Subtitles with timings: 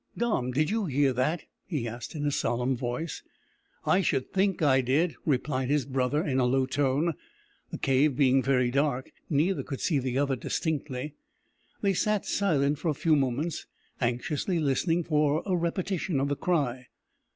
[0.17, 3.21] "Dom, did you hear that?" he asked in a solemn voice.
[3.85, 7.13] "I should think I did," replied his brother in a low tone.
[7.69, 11.13] The cave being very dark, neither could see the other distinctly.
[11.81, 13.67] They sat silent for a few moments,
[14.01, 16.87] anxiously listening for a repetition of the cry.